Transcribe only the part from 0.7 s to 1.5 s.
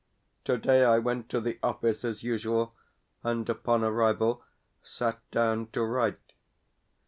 I went to